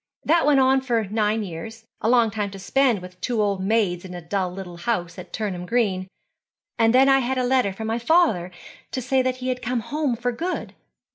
That 0.25 0.47
went 0.47 0.59
on 0.59 0.81
for 0.81 1.03
nine 1.03 1.43
years, 1.43 1.85
a 2.01 2.09
long 2.09 2.31
time 2.31 2.49
to 2.49 2.57
spend 2.57 3.03
with 3.03 3.21
two 3.21 3.39
old 3.39 3.61
maids 3.63 4.03
in 4.03 4.15
a 4.15 4.19
dull 4.19 4.49
little 4.51 4.77
house 4.77 5.19
at 5.19 5.31
Turnham 5.31 5.67
Green, 5.67 6.07
and 6.79 6.91
then 6.91 7.07
I 7.07 7.19
had 7.19 7.37
a 7.37 7.43
letter 7.43 7.71
from 7.71 7.85
my 7.85 7.99
father 7.99 8.49
to 8.93 8.99
say 8.99 9.31
he 9.31 9.49
had 9.49 9.61
come 9.61 9.81
home 9.81 10.15
for 10.15 10.31
good. 10.31 10.73